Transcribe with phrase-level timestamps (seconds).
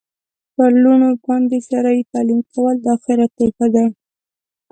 [0.55, 3.85] په لوڼو باندي شرعي تعلیم کول د آخرت توښه ده